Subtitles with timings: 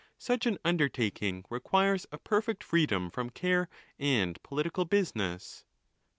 [0.17, 3.69] Such an undertaking requires a perfect freedom from care
[3.99, 5.63] and political business.